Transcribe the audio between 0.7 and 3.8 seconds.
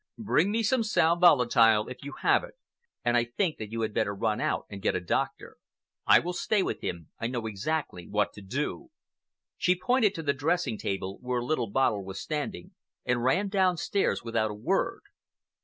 sal volatile if you have it, and I think that